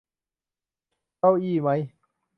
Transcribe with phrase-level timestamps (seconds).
[1.19, 1.81] เก้าอี้มั๊ย